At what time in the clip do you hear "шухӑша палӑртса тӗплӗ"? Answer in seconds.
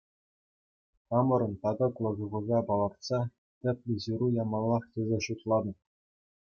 2.17-3.95